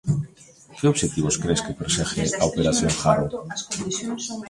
[0.77, 3.31] Que obxectivos cres que persegue a 'Operación Jaro'?